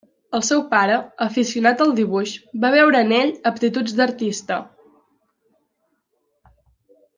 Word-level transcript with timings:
El 0.37 0.43
seu 0.45 0.61
pare, 0.69 0.93
aficionat 1.25 1.83
al 1.85 1.93
dibuix, 1.99 2.33
va 2.65 2.73
veure 2.77 3.03
en 3.07 3.13
ell 3.19 3.31
aptituds 3.51 3.95
d'artista. 4.01 4.61